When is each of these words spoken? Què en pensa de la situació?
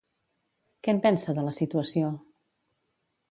Què 0.87 0.95
en 0.95 1.01
pensa 1.03 1.35
de 1.39 1.45
la 1.49 1.53
situació? 1.57 2.11